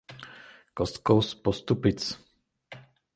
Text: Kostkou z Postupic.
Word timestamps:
Kostkou 0.73 1.21
z 1.21 1.35
Postupic. 1.35 2.17